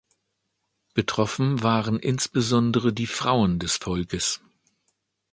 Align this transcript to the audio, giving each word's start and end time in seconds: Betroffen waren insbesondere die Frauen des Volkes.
Betroffen 0.95 1.61
waren 1.61 1.99
insbesondere 1.99 2.91
die 2.91 3.05
Frauen 3.05 3.59
des 3.59 3.77
Volkes. 3.77 4.41